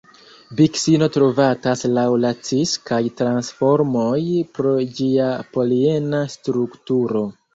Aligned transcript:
Biksino 0.59 1.07
trovatas 1.17 1.83
laŭ 1.97 2.05
la 2.23 2.31
cis 2.47 2.71
kaj 2.91 2.99
trans 3.19 3.51
formoj 3.59 4.21
pro 4.57 4.73
ĝia 5.01 5.29
poliena 5.57 6.25
strukturo. 6.37 7.25